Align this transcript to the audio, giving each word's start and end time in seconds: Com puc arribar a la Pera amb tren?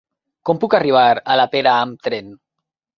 Com 0.49 0.61
puc 0.63 0.77
arribar 0.79 1.05
a 1.11 1.37
la 1.43 1.47
Pera 1.55 1.77
amb 1.85 2.05
tren? 2.09 2.37